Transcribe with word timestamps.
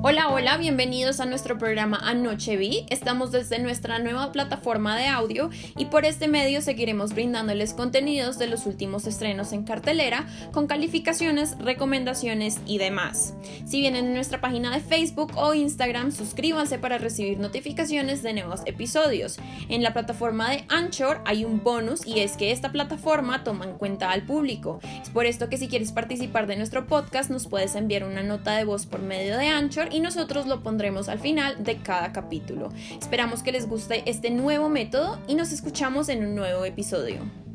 Hola, 0.00 0.28
hola, 0.28 0.56
bienvenidos 0.58 1.18
a 1.18 1.26
nuestro 1.26 1.58
programa 1.58 1.98
Anoche 2.00 2.56
Vi. 2.56 2.86
Estamos 2.88 3.32
desde 3.32 3.58
nuestra 3.58 3.98
nueva 3.98 4.30
plataforma 4.30 4.96
de 4.96 5.08
audio 5.08 5.50
y 5.76 5.86
por 5.86 6.04
este 6.04 6.28
medio 6.28 6.62
seguiremos 6.62 7.14
brindándoles 7.14 7.74
contenidos 7.74 8.38
de 8.38 8.46
los 8.46 8.66
últimos 8.66 9.08
estrenos 9.08 9.52
en 9.52 9.64
cartelera 9.64 10.24
con 10.52 10.68
calificaciones, 10.68 11.58
recomendaciones 11.58 12.60
y 12.64 12.78
demás. 12.78 13.34
Si 13.66 13.80
vienen 13.80 14.06
en 14.06 14.14
nuestra 14.14 14.40
página 14.40 14.70
de 14.70 14.78
Facebook 14.78 15.32
o 15.34 15.52
Instagram, 15.52 16.12
suscríbanse 16.12 16.78
para 16.78 16.98
recibir 16.98 17.40
notificaciones 17.40 18.22
de 18.22 18.34
nuevos 18.34 18.60
episodios. 18.66 19.40
En 19.68 19.82
la 19.82 19.94
plataforma 19.94 20.48
de 20.48 20.64
Anchor 20.68 21.22
hay 21.26 21.44
un 21.44 21.64
bonus 21.64 22.06
y 22.06 22.20
es 22.20 22.36
que 22.36 22.52
esta 22.52 22.70
plataforma 22.70 23.42
toma 23.42 23.64
en 23.64 23.76
cuenta 23.76 24.12
al 24.12 24.22
público. 24.22 24.78
Por 25.12 25.26
esto 25.26 25.48
que 25.48 25.56
si 25.56 25.68
quieres 25.68 25.92
participar 25.92 26.46
de 26.46 26.56
nuestro 26.56 26.86
podcast 26.86 27.30
nos 27.30 27.46
puedes 27.46 27.74
enviar 27.74 28.04
una 28.04 28.22
nota 28.22 28.56
de 28.56 28.64
voz 28.64 28.86
por 28.86 29.00
medio 29.00 29.36
de 29.36 29.48
Anchor 29.48 29.88
y 29.92 30.00
nosotros 30.00 30.46
lo 30.46 30.62
pondremos 30.62 31.08
al 31.08 31.18
final 31.18 31.64
de 31.64 31.76
cada 31.78 32.12
capítulo. 32.12 32.70
Esperamos 33.00 33.42
que 33.42 33.52
les 33.52 33.68
guste 33.68 34.02
este 34.06 34.30
nuevo 34.30 34.68
método 34.68 35.18
y 35.26 35.34
nos 35.34 35.52
escuchamos 35.52 36.08
en 36.08 36.24
un 36.24 36.34
nuevo 36.34 36.64
episodio. 36.64 37.47